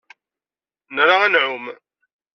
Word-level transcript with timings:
Nra 0.95 1.15
ad 1.25 1.31
nɛum. 1.31 1.65